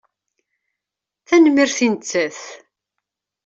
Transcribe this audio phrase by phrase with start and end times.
[1.27, 2.39] Tanemmirt i nettat.